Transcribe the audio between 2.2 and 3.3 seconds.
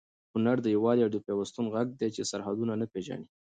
سرحدونه نه پېژني.